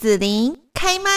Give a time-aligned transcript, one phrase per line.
[0.00, 1.10] 子琳开麦。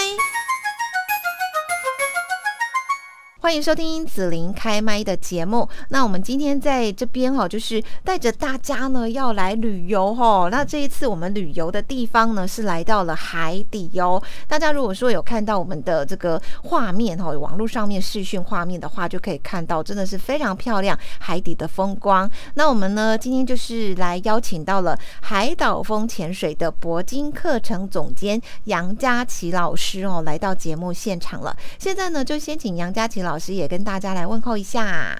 [3.43, 5.67] 欢迎收听紫琳开麦的节目。
[5.89, 10.47] 那我们今天在这边哈，就是带着大家呢要来旅游哈。
[10.49, 14.23] 那这一次我们旅游的地方呢是来到了海底哟。
[14.47, 22.31] 大家如果说有看到我们的这个画面哈，网络上面视讯画面的话，就可以看到真的是非常漂亮海底的风光。
[22.53, 31.53] 那我们呢今天就是来邀请到了海岛风潜水的铂金课程总监杨佳琪老师哦，来到节目现场了。
[31.77, 33.32] 现在呢就先请杨佳琪老。
[33.33, 35.19] 老师也跟大家来问候一下。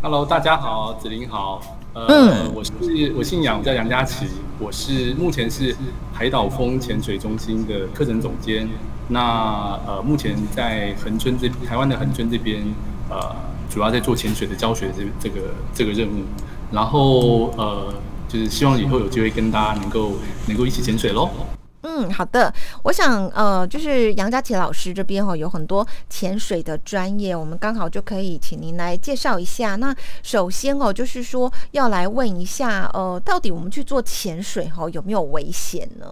[0.00, 1.60] Hello，大家好，子琳好。
[1.92, 4.26] 呃，我是我姓杨，叫杨佳琪，
[4.58, 5.76] 我是目前是
[6.14, 8.66] 海岛风潜水中心的课程总监。
[9.08, 12.62] 那呃，目前在恒春这台湾的恒春这边，
[13.10, 13.36] 呃，
[13.68, 16.24] 主要在做潜水的教学这这个这个任务。
[16.72, 17.92] 然后呃，
[18.30, 20.12] 就是希望以后有机会跟大家能够
[20.46, 21.28] 能够一起潜水喽。
[21.82, 22.52] 嗯，好的。
[22.82, 29.76] 我想，呃，就是杨佳琪老师这边哈，有很多潜水的专业，我们刚好就可以请您来介绍一下。
[29.76, 36.06] 那首先哦，就是说要来问一下，呃，到底我们去做潜水哈，有没有危险呢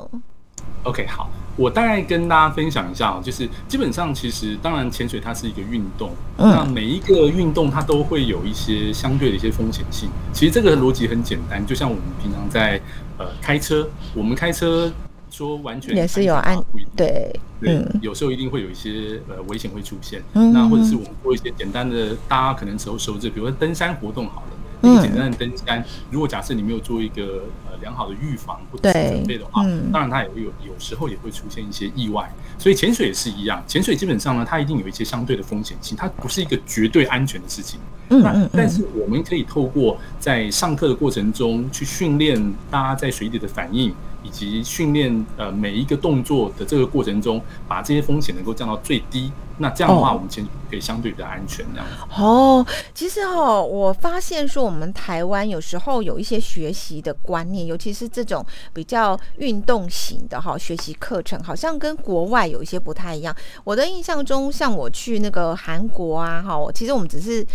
[0.85, 10.09] ？OK，好，我大概跟大家分享一下就是基本上其实，当然潜水它是一个运动，那每一个运动它都会有一些相对的一些风险性。
[10.33, 12.81] 其实这个逻辑很简单，就像我们平常在
[13.19, 14.91] 呃开车，我们开车。
[15.31, 16.59] 说完全也是有安
[16.97, 24.47] 对对，有时候一定会有一些呃危险会出现，那或者是我们做一些简单的，大家可能熟熟知，比如说登山活动好了。
[24.81, 32.33] 一个简单的登山，如果假设你没有做一个呃良好的预防或者是准备的话，当然它也会有有时候也会出现一些意外。
[32.61, 37.81] 所以潜水也是一样，潜水基本上呢，它一定有一些相对的风险性，它不是一个绝对安全的事情。
[38.09, 49.31] 那但是我们可以透过在上课的过程中去训练大家在水底的反应，以及训练呃每一个动作的这个过程中，把这些风险能够降到最低。
[49.59, 52.23] 那这样的话，我们潜水可以相对比较安全，这样子。
[52.23, 52.65] 哦，
[52.95, 63.35] 其实哈，我发现说我们台湾有时候有一些学习的观念，尤其是这种比较运动型的哈学习课程，好像跟国外有一些不太一样。
[63.65, 67.47] 我的印象中，像我去那个韩国啊，哈，其实我们只是。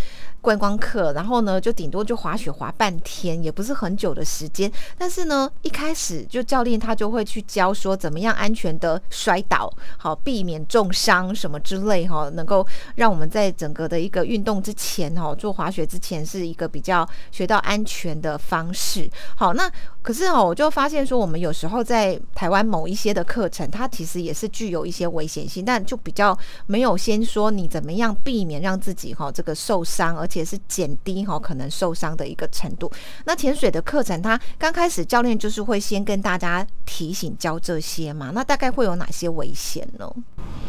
[0.44, 4.70] 观光客，然后呢，就顶多就滑雪滑半天，也不是很久的时间。
[4.98, 12.66] 但是呢，一开始就教练他就会去教说怎么样安全的摔倒，好避免重伤什么之类哈，能够
[12.96, 19.08] 让我们在整个的一个运动之前哈，做滑雪之前是一个比较学到安全的方式。
[19.36, 19.70] 好，那
[20.04, 30.44] 可是哦，我就发现说，我们有时候在台湾某一些的课程，它其实也是具有一些危险性，但就比较没有先说你怎么样避免让自己哈这个受伤，而且。
[30.44, 32.92] 是减低哈可能受伤的一个程度。
[33.24, 38.30] 那潜水的课程，它刚开始教练就是会先跟大家提醒教这些嘛。
[38.34, 40.06] 那大概会有哪些危险呢？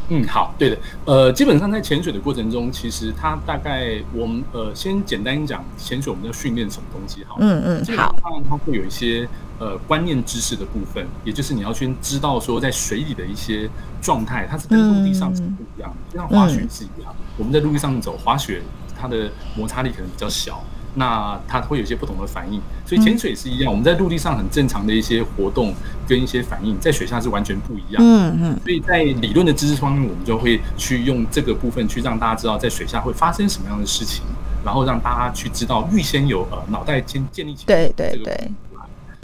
[0.08, 0.78] 嗯，好，对的。
[1.04, 7.36] 呃，基本上在潜水的过程中，其实它大概我们呃先简单讲潜水我们要训练什么东西好。
[7.42, 8.16] 嗯嗯，好。
[8.24, 9.25] 当然它会有一些
[9.60, 13.70] 呃观念知识的部分，也就是你要先知道说在水里的一些
[14.02, 17.14] 状态，它是跟陆地上是不一样的，就像滑雪是一样。
[17.38, 18.62] 我们在陆地上走滑雪。
[18.98, 23.70] 它的摩擦力可能比较小，那它会有一些不同的反应，所以潜水是一样。
[23.70, 25.74] 我们在陆地上很正常的一些活动
[26.08, 28.02] 跟一些反应，在水下是完全不一样。
[28.02, 28.60] 嗯嗯。
[28.64, 34.24] 所以在理论的知识方面，我们就会去用这个部分去让大家知道在水下会发生什么样的事情，
[34.64, 38.52] 然后让大家去知道预先有呃脑袋先建立起对对对。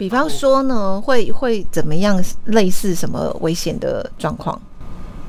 [0.02, 2.20] 比方说呢，会会怎么样？
[2.46, 4.60] 类似什么危险的状况？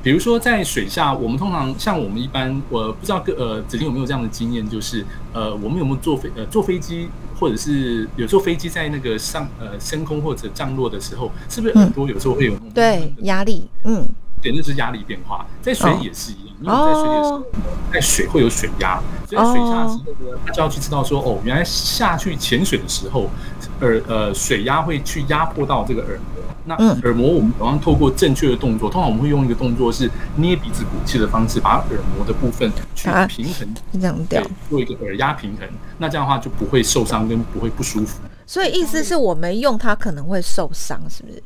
[0.02, 7.08] 比如说在水下，我们通常像我们一般，我不知道各呃子林有没有这样的经验，就是呃我们有没有坐飞呃坐飞机，
[7.38, 13.68] 或者是有时候飞机在那个上呃升空或者降落的时候，是不是耳朵有时候会有对压力？
[13.84, 14.04] 嗯，
[14.44, 17.42] 对，那是压力变化，在水里也是一样，因为在水里的时候，
[17.90, 23.30] 在水会有水压，所以水下的时候就要去知道说，哦，原来下去潜水的时候，
[23.80, 26.44] 耳呃水压会去压迫到这个耳膜。
[26.66, 28.90] 那耳膜，我们同样透过正确的动作？
[28.90, 35.66] 通常我们会用一个动作是捏鼻子鼓气的方式，把耳膜的部分去平衡，这样掉，做一个耳压平衡。
[35.98, 38.20] 那这样的话就不会受伤，跟不会不舒服。
[38.46, 41.42] 所以意思是我们用它可能会受伤，是不是？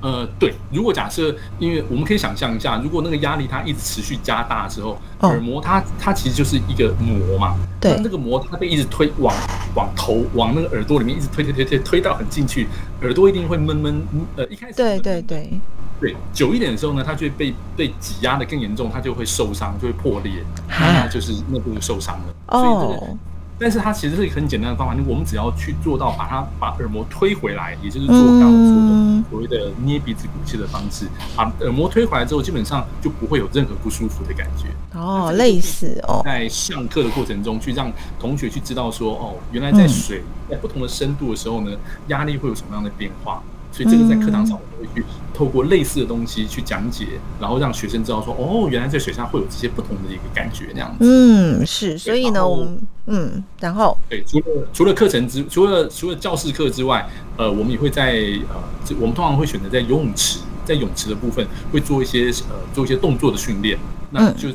[0.00, 9.34] 呃，对，如果假设，因为我们可以想象一下，如果那个压力它一直持续加大之后，耳膜它它其实就是一个膜嘛，对，那个膜它被一直推往
[9.74, 12.66] 往头往那个耳朵里面一直推推推推推到很进去，
[13.02, 14.02] 耳朵一定会闷闷，
[14.36, 15.60] 呃，一开始对对对。
[16.00, 20.32] 对，久一点的时候呢，它就会被被挤压的更严重，它就会受伤，就会破裂，
[20.66, 23.16] 那就是内部分受伤了，所以这个。
[23.58, 28.89] 但是它其实是一个很简单的方法，我们只要去做到把它把耳膜推回来，也就是做刚刚说的
[29.28, 31.06] 所谓的捏鼻子鼓气的方式，
[31.36, 34.68] 把耳膜推回来之后，基本上就不会有任何不舒服的感觉。
[34.98, 41.76] 哦，类似哦，在上课的过程中，去让同学去知道说，哦，原来在水在不同的深度的时候呢，
[42.08, 43.42] 压力会有什么样的变化。
[43.72, 47.06] 所以这个在课堂上我们会去透过类似的东西去讲解，
[47.40, 50.96] 然后让学生知道说，哦，原来在水下会有这些不同的一个感觉那样子。
[51.00, 51.96] 嗯，是。
[51.96, 58.12] 所以呢，我们嗯，然后对，除了除了课程之，除了除了教室课之外，呃，我们也会在
[58.48, 58.60] 呃，
[58.98, 63.78] 我们通常会选择在游泳池，在泳池的部分会做一些呃做一些动作的训练，
[64.10, 64.48] 那就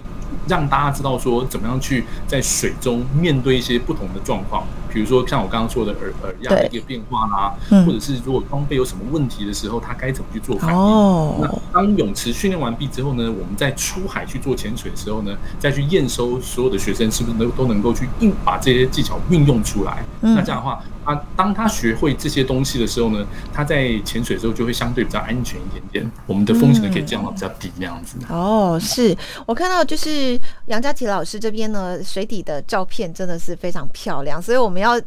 [0.47, 4.67] 让大家知道说怎么样去在水中面对一些不同的状况。
[4.95, 7.53] 比如说像我刚刚说的耳耳压的一个变化啦，
[7.85, 11.41] 或者是如果装备有什么问题的时候，他该怎么去做反应？
[11.41, 20.05] 那当泳池训练完毕之后呢，我们在出海去做潜水的时候呢，再去验收所有的学生是不是能都能够去运把这些技巧运用出来。
[20.21, 28.17] 那这样的话，他当他学会这些东西的时候呢，他在潜水的时候就会相对比较安全一点点，我们的风险呢可以降到比较低那样子。
[28.29, 29.13] 哦，是
[29.45, 34.84] 我看到就是杨佳琪老师这边呢，水底的照片真的是非常漂亮，所以我们要。
[34.85, 35.01] 要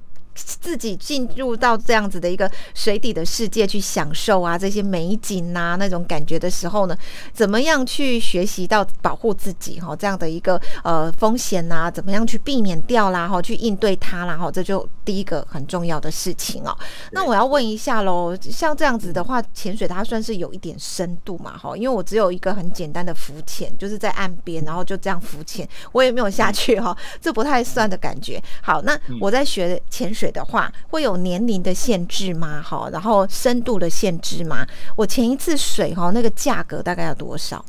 [0.44, 6.96] 自己进入到这样子的一个水底的世界去享受啊这些美景呐那种感觉的时候呢，
[7.32, 16.76] 怎么样去学习到保护自己哈这样的一个呃风险呐，怎么样去避免掉啦哈，去应对它啦哈，这就第一个很重要的事情哦。
[17.10, 21.76] 那我要问一下喽，像这样子的话，潜水它算是有一点深度嘛哈？
[21.76, 28.40] 因为我只有一个很简单的浮潜，就是在岸边，然后就这样浮潜，我也没有下去哈，这不太算的感觉。
[28.62, 30.27] 好，那我在学潜水。
[30.30, 32.62] 的话会有年龄的限制吗？
[32.62, 34.66] 哈，然后深度的限制吗？
[34.96, 37.64] 我前一次水哈那个价格大概要多少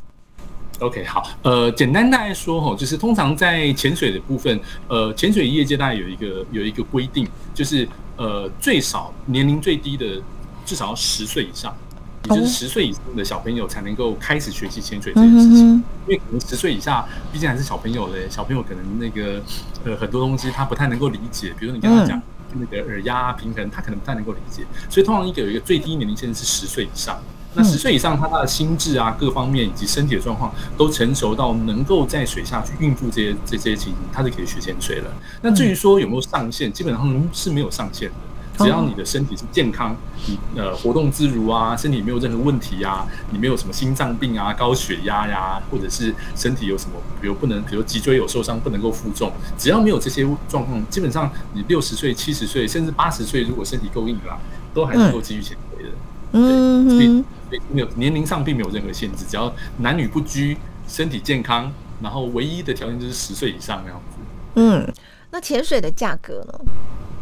[0.80, 4.58] ？OK，好，呃，简单的来说哈，就是通常在潜水的部分，
[4.88, 7.86] 呃，潜水业界大概有一个有一个规定，就是
[8.16, 10.22] 呃最少年龄最低的
[10.64, 11.76] 至少要十岁以上，
[12.24, 15.66] 也就是十岁以上的小朋友才能够开始学习潜水这件事情。
[15.66, 19.42] 因为可能十岁以下毕竟还是小朋友嘞，小朋友可能那个
[19.84, 22.20] 呃很多东西他不太能够理解，比如说你跟他讲。
[22.54, 27.18] 那个耳压平衡，他可能不太能够理解，所以通常一个有一个最低年龄限制是十岁以上。
[27.52, 35.10] 那十岁以上，他他的心智啊，各方面以及身体的状况都成熟到能够在水下去应付这些这些情形，他就可以学潜水了。
[35.42, 38.14] 那至于说有没有上限，基本上是没有上限的。
[38.60, 39.96] 只要你的身体是健康，
[40.26, 54.38] 你呃活动自如啊，身体没有任何问题啊，你没有什么心脏病啊、高血压呀，或者是身体有什么，比如不能，比如脊椎有受伤不能够负重，只要没有这些状况，基本上你六十岁、七十岁，甚至八十岁，如果身体够硬朗，
[54.74, 55.90] 都还能够继续潜水的。
[56.32, 57.06] 嗯，所以
[57.48, 61.72] 所以没有年龄上并没有任何限制，只要男女不拘，身体健康，
[62.02, 64.16] 然后唯一的条件就是十岁以上那样子。
[64.54, 64.92] 嗯，
[65.30, 66.60] 那潜水的价格呢？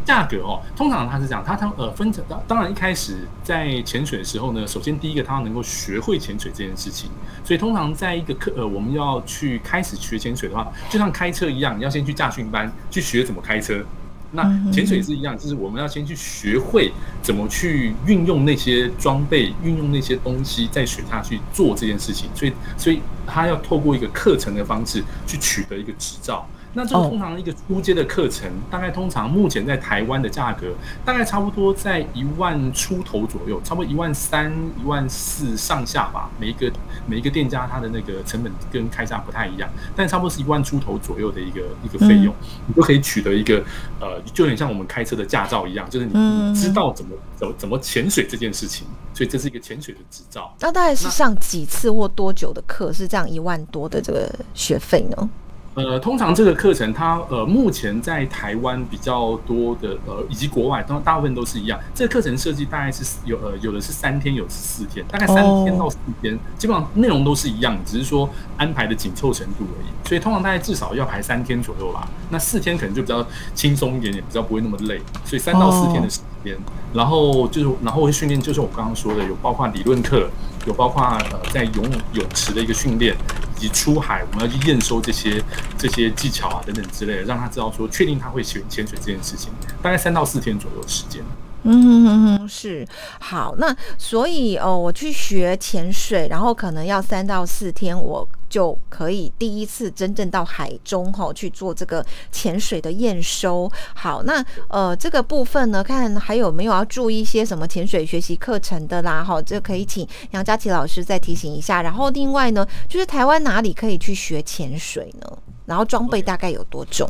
[0.09, 7.11] 价格哦，通常它是这样，它它呃分成当当然一开始在潜水的时候呢，首先第一个它要能够学会潜水这件事情，
[7.45, 13.85] 所以通常在一个课呃我们要去开始学潜水的话，就像开车一样，你要先去驾训班去学怎么开车。
[14.31, 16.91] 那潜水是一样，就是我们要先去学会
[17.23, 26.47] 怎么去运用那些装备，运用那些东西在水下去做这件事情，所以所以他要透过一个课程的方式去取得一个执照。
[26.75, 30.75] 那这个通常一个初阶的课程，大概通常目前在台湾的价格，
[31.05, 36.31] 大概差不多在一万出头左右，差不多一万三、一万四上下吧。
[36.38, 36.70] 每一个
[37.06, 42.35] 每一个店家，它的那个成本跟开价不太一样，但差不多是一万出头左右的一个一个费用，
[42.66, 43.64] 你就可以取得一个
[43.99, 50.54] 呃，就有点像我们开车的驾照一样，就是你知道怎么怎么怎么潜水这件事情，所以这是一个潜水的执照。
[50.61, 55.31] 那大概是上几次或多久的课是这样一万多的这个学费呢？
[55.78, 61.78] 呃，通常这个课程它呃，目前在台湾比较多的呃，以及国外，都大部分都是一样。
[61.94, 70.08] 这个课程设计大概是有呃，有的是三天，有是四天，大概三天到四天，基本上内容都是一样，只是说安排的紧凑程度而已。
[70.08, 72.08] 所以通常大概至少要排三天左右吧。
[72.30, 75.00] 那四天可能就比较轻松一点点，比较不会那么累。
[75.25, 76.56] 所以三到四天的时间，
[76.92, 80.28] 然后就是然后会训练，就是我刚刚说的，有包括理论课，
[80.66, 83.16] 有包括呃在游泳泳池的一个训练。
[83.59, 85.43] 以及出海，我们要去验收这些
[85.77, 89.50] 这些技巧啊等等之类的，让他知道说确定他会潜潜水这件事情，
[89.83, 91.21] 大概三到四天左右的时间。
[91.65, 92.87] 嗯哼哼哼，是
[93.19, 93.57] 好。
[93.59, 103.71] 那所以哦，我去学潜水，然后可能要三到四天，我就可以第一次真正到海中哈去做这个潜水的验收。
[103.95, 109.23] 好，那呃这个部分呢，看还有没有要注意一些什么潜水学习课程的啦？
[109.23, 111.83] 哈，这可以请杨佳琪老师再提醒一下。
[111.83, 115.38] 然后另外呢，就是台湾哪里可以去学潜水呢？
[115.67, 117.09] 然后装备大概有多重？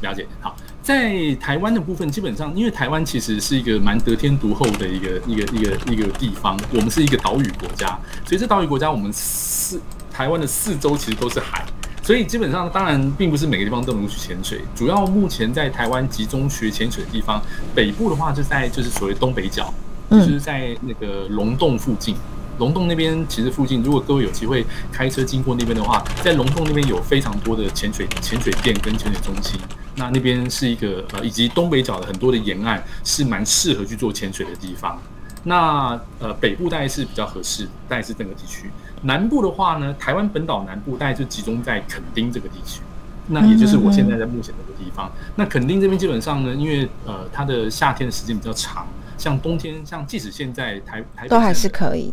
[0.00, 0.26] 了解。
[0.40, 9.80] 好，在台湾的部分，基本上因为台湾其实是一个蛮得天独厚的一个一个一个一个地方，我们是一个岛屿国家，所以这岛屿国家我们是
[10.14, 11.66] 台湾的四周其实都是海。
[12.02, 14.60] 所以基本上，当然并不是每个地方都能够去潜水。
[14.74, 17.42] 主要目前在台湾集中学潜水的地方，
[17.74, 19.72] 北部的话就在就是所谓东北角，
[20.10, 22.14] 就是在那个龙洞附近。
[22.58, 29.58] 龙洞那边其实附近，如果各位有机会开车经过那边的话，在龙洞那边有非常多的潜水潜水店跟潜水中心。
[29.96, 35.00] 那那边是一个呃，以及东北角的很多的沿岸是蛮适合去做潜水的地方。
[35.42, 38.70] 那呃，北部大概是比较合适，大概是整个地区。
[39.04, 42.80] 南部的话呢，台湾本岛南部大概就集中在垦丁这个地区，
[43.28, 45.10] 那也就是我现在在目前这个地方。
[45.36, 52.12] 那垦丁这边基本上呢，因为呃它的夏天的时间比较长，像冬天，像即使现在台台都还是可以。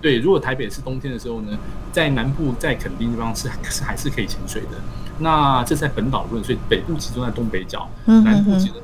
[0.00, 1.56] 对，如果台北是冬天的时候呢，
[1.92, 4.70] 在南部在垦丁地方是是还是可以潜水的。
[5.18, 8.82] 那这在本岛论，所以北部集中在东北角，南部集中在。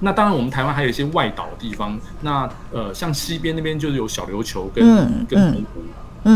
[0.00, 1.98] 那当然，我们台湾还有一些外岛的地方。
[2.20, 4.84] 那呃，像西边那边就是有小琉球跟
[5.26, 5.80] 跟澎湖，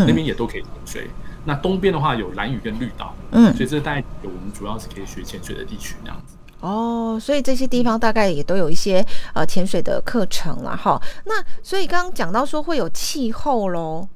[0.07, 1.09] 那边也都可以潜水。
[1.43, 6.35] 那东边的话有蓝屿跟绿岛，嗯，所以这大概我们主要是可以学潜水的地区那样子。
[6.59, 11.01] 哦，所以这些地方大概也都有一些呃潜水的课程了哈。
[11.25, 14.07] 那所以刚刚讲到说会有气候喽。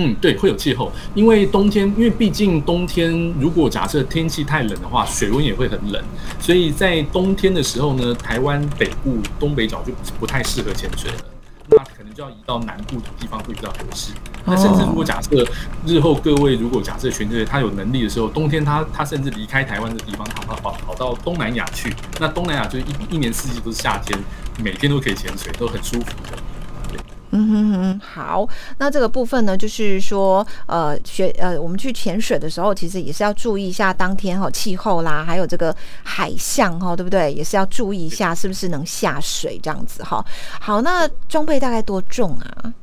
[0.00, 6.02] 嗯，对，会有气候，因为冬天，因为毕竟冬天，如果假设天气太冷的话，水温也会很冷，
[6.38, 11.16] 所以在冬天的时候呢，台湾北部、东北角就不太适合潜水了，
[11.70, 14.12] 那可能就要移到南部的地方会比较合适。
[14.44, 15.46] 那甚至如果假设
[15.86, 24.18] 日后各位如果假设全队他有能力的时候，冬天他他甚至离开台湾的地方，跑跑跑到东南亚去，那东南亚就一一年四季都是夏天，
[24.62, 26.38] 每天都可以潜水，都很舒服的。
[27.38, 37.32] 嗯哼哼，好，那这个部分呢，就是说，呃，学呃，我们去潜水的时候，其实也是要注意一下当天哈气候啦，还有这个海象哈，对不对？
[37.32, 40.24] 也是要注意一下是不是能下水这样子哈。
[40.60, 42.74] 好，那装备大概多重啊？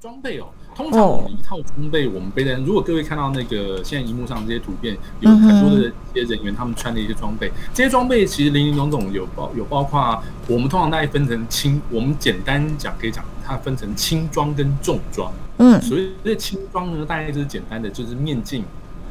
[0.00, 0.48] 装备哦。
[0.76, 15.32] 通常我们一套装备，我们背的，如果各位看到那个现在荧幕上这些图片，有很多的一些人员他们穿的一些装备，这些装备其实林林总总有包有包括，我们通常大概分成轻，我们简单讲可以讲，它分成轻装跟重装。
[15.58, 18.64] 嗯，所以这轻装呢，大概就是简单的，就是面镜，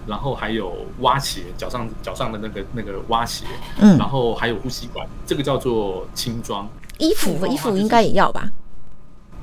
[0.06, 3.46] 然后还有蛙鞋，脚上脚上的那个那个蛙鞋，
[3.80, 6.68] 嗯，然后还有呼吸管，这个叫做轻装。
[6.98, 8.52] 衣服衣服应该也要吧？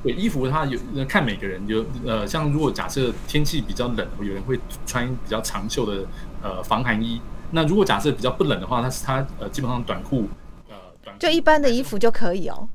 [0.01, 6.05] 对衣服，它有看每个人，有呃，像如果假设天气比较冷，有人会穿比较长袖的
[6.41, 7.21] 呃防寒衣。
[7.51, 10.27] 那如果假设比较不冷的话，它是它呃基本上短裤
[10.69, 12.67] 呃短就一般的衣服就可以哦。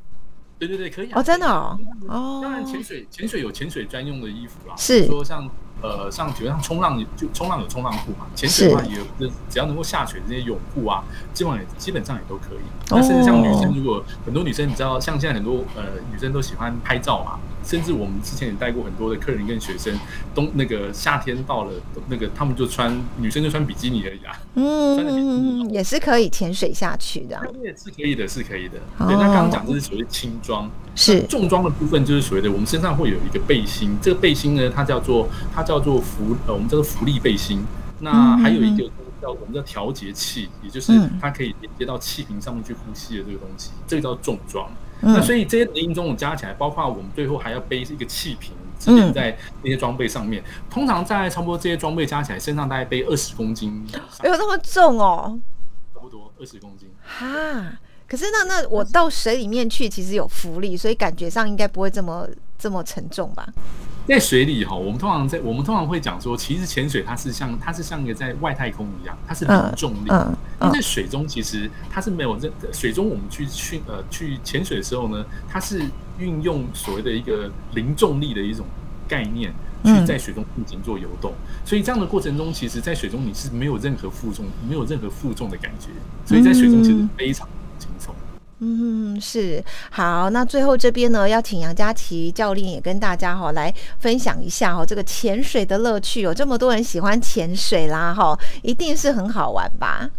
[0.59, 1.79] 对对对，可以哦，真的哦。
[2.09, 5.49] 哦，当然潜水潜水有潜水专用的衣服啦，是说像。
[5.81, 12.59] 呃，像比如像冲浪，就冲浪有冲浪裤嘛，潜水的话也有，只要能够下水这些泳裤啊，基本上也基本上也都可以。
[12.91, 17.39] 那甚至像女生，如果很多女生你知道，像现在很多呃女生都喜欢拍照嘛。
[17.69, 19.95] 甚至我们之前也带过很多的客人跟学生，
[20.35, 21.73] 冬那个夏天到了，
[22.09, 28.79] 那个他们就穿女生就穿比基尼而已啊，嗯，也是可以潜水下去的，也是可以的，是可以的。
[29.07, 37.63] 对，那刚刚讲这是所谓轻装，是重装的部分就是所谓的我们身上会有一个背心，这个背心呢，它叫做它叫做福呃，我们叫做福利背心。
[38.01, 38.89] 那还有一个
[39.21, 44.71] 叫我们叫调节器，也就是它可以连接到气瓶上面去呼吸的这个东西，这个叫重装。
[45.01, 50.43] 那所以这些零零总总加起来，包括我们最后还要背一个气瓶，直接在那些装备上面。
[50.69, 53.87] 通常在差不多这些装备加起来，身上大概背二十公斤。
[54.19, 55.39] 哎呦，那么重哦！
[55.95, 56.89] 差不多二十公斤。
[57.03, 57.79] 哈，
[58.09, 62.29] 可是那那我到水里面去，其实有浮力，所以感觉上应该不会这么
[62.59, 63.47] 这么沉重吧？
[64.09, 70.09] 在水里哈，我们通常在我们通常会讲说，其实潜水它是像它是像一个在外太空一样，它是零重力。
[70.61, 75.83] 因为在水中其实它是没有任水中我们去去呃去潜水的时候呢，它是
[76.19, 78.65] 运用所谓的一个零重力的一种
[79.07, 79.53] 概念
[79.85, 81.33] 去在水中进行做游动，
[81.65, 85.91] 所以这样的过程中，其实在水中你是没有任何负重，没有任何负重的感觉，
[86.25, 87.47] 所以在水中其实非常。
[88.61, 90.31] 嗯，是好。
[90.31, 96.23] 那最后这边呢，要请杨佳琪教练也跟大家哈来分享一下哈这个潜水的乐趣。
[96.23, 100.11] 有这么多人喜欢潜水啦，哈，一定是很好玩吧？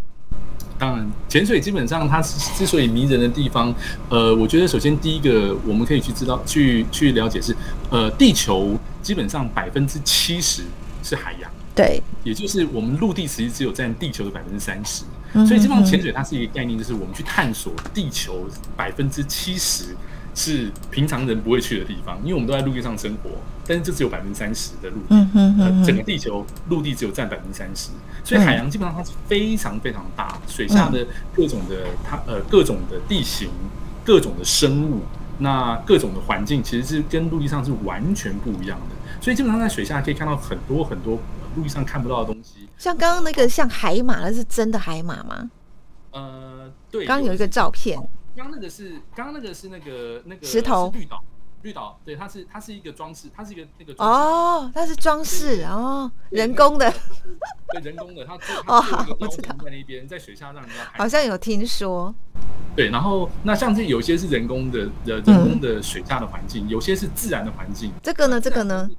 [0.77, 3.75] 当然，潜水基本上它之所以迷人的地方，
[4.07, 7.53] 呃，我觉得首先第一个我们可以去知道、去去了解是，
[7.89, 10.63] 呃，地球基本上百分之七十
[11.03, 15.03] 是海洋，对，也就是我们陆地其实只有占地球的百分之三十。
[15.33, 19.95] 所以，基本上潜水它是一个概念，就是我们去探索地球百分之七十
[20.33, 23.29] 是平常人不会去的地方，因为我们都在陆地上生活，
[23.67, 27.89] 但是这只有百分之三十的陆地，整个地球陆地只有占百分之三十，
[28.23, 33.49] 所以海洋基本上它是非常非常大，水下的各种的它呃各种的地形、
[34.03, 35.01] 各种的生物，
[35.39, 42.67] 那各种的环境其实是跟陆地上是完全不一样的，所以基本上在水下可以看到很多很多呃陆地上看不到的东西。
[42.77, 45.49] 像刚刚那个像海马，那是真的海马吗？
[46.11, 47.97] 呃，对，刚刚有一个照片，
[48.35, 50.91] 刚刚那个是刚刚那个是那个那个石头。
[50.91, 51.23] 是绿岛，
[51.61, 56.91] 绿岛，对，它是它是一个装饰，它是一个那个哦，它是装饰哦，人工的，
[57.73, 58.83] 对人工的，它做 哦
[59.19, 59.55] 我知道。
[59.63, 62.13] 在那边，在水下让人家拍好像有听说，
[62.75, 67.91] 对，然后那像是有些是人工的呃人工的水下的环境，有些是自然的环境。
[68.01, 68.89] 这个呢，这个呢，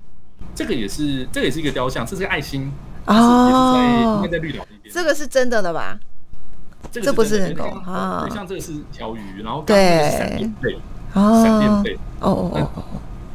[0.55, 2.71] 这个也是这个也是一个雕像，这是个爱心，
[3.07, 4.95] 哦也是在应该在绿岛那边。
[4.95, 5.99] 这个是真的的吧？
[6.91, 10.79] 这不是人工对啊对，像这个是条鱼，然后刚刚那个是闪电贝，
[11.15, 11.95] 闪电哦贝。
[12.21, 12.83] 哦哦哦哦，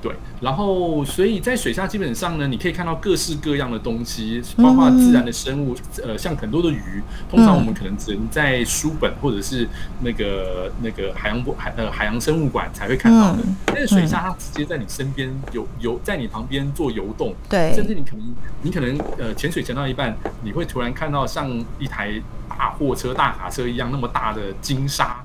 [0.05, 9.67] 对，然后所以在水下基本上呢，你可以看到各式各样的东西，包括自然的生物，呃，像很多的鱼，通常我们可能只能在书本或者是
[10.01, 13.39] 那个那个海洋博海呃海洋生物馆才会看到的。
[13.47, 13.55] 嗯。
[13.65, 17.73] 但是水下它直接在你身边游游，在你旁边做游动，对。
[17.73, 25.23] 甚至你可能你可能呃潜水潜到一半，你会突然看到像一台大货车、大卡车一样那么大的金鲨，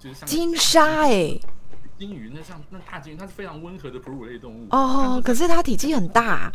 [0.00, 1.38] 就是像金鲨哎，
[1.98, 4.66] 金鱼，那像那大金鱼，它是非常温和的哺乳类动物。
[4.70, 6.50] 哦，可是它体积很大，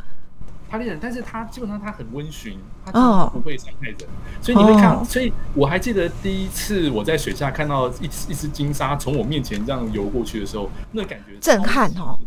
[0.69, 3.29] 它猎人，但是它基本上它很温驯，它哦。
[3.33, 3.97] 不会伤害人，
[4.41, 5.03] 所以你会看，哦。
[5.03, 12.19] 所以我还记得第一次我在水下看到一一只金鲨从我面前这样游过去的时候，那感觉震撼哦，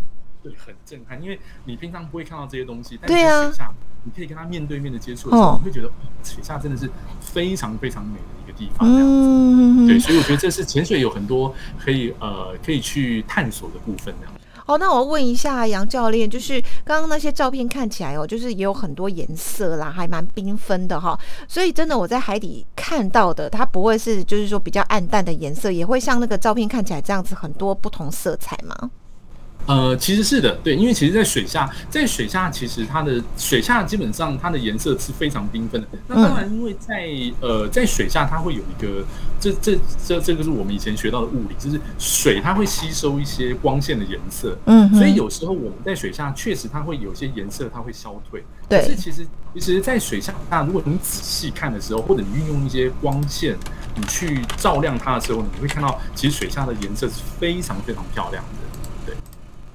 [0.43, 3.71] 对，很震撼，因为你平常不会看到这些东西，但是水下
[4.05, 5.61] 你可以跟它面对面的接触的时候，哦。
[5.61, 6.91] 你会觉得哇水下真的是
[7.33, 9.15] 非常非常美的一个地方，这样子。
[9.15, 14.35] 嗯，对，所以我觉得这是潜水有很多可以呃可以去探索的部分，这样。
[14.65, 21.19] 哦，那我问一下杨教练，就是刚刚那些照片看起来哦，就是也有很多颜色啦，还蛮缤纷的哈。
[21.49, 28.91] 所以真的我在海底看到的，它不会是就是说比较暗淡的颜色，也会像那个照片看起来这样子很多不同色彩吗？
[29.67, 35.89] 呃，其实是的，对，因为其实，在水下，在水下，其实它的水下基本上它的颜色是非常缤纷的。
[36.09, 37.09] 那当然，因为在
[37.41, 39.05] 呃在水下，它会有一个，
[39.39, 48.43] 这这这这个是我们以前学到的物理，就是水它会吸收一些光线的颜色，嗯所以有时候我们在水下确实它会有些颜色它会消退。
[48.69, 53.57] 对可是其实其实，在水下，那如果你仔细看的时候，或者你运用一些光线，
[53.95, 58.72] 你去照亮它的时候，你会看到其实水下的颜色是非常非常漂亮的。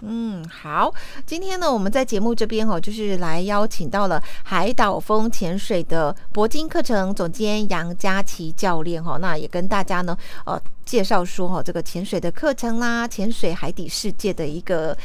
[0.01, 0.93] 嗯，好，
[1.25, 14.95] 今天呢，我们在节目这边哦，就是来邀请到了海岛风潜水的铂金课程总监杨佳琪教练哈、哦，那也跟大家呢，呃，介绍说哈、哦，这个潜水的课程啦，潜水海底世界的一个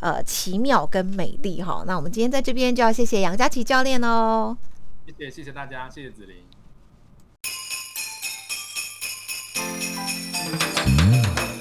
[0.00, 1.84] 呃奇妙跟美丽哈、哦。
[1.86, 4.56] 那我们今天在这边就要谢谢杨佳琪教练哦。
[5.06, 6.36] 谢谢谢谢大家，谢谢子玲。